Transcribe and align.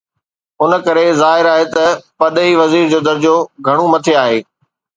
ان 0.63 0.71
ڪري 0.85 1.03
ظاهر 1.21 1.49
آهي 1.51 1.67
ته 1.75 1.85
پرڏيهي 2.23 2.53
وزير 2.63 2.83
جو 2.95 2.99
درجو 3.11 3.35
گهڻو 3.69 3.83
مٿي 3.95 4.13
آهي. 4.27 4.39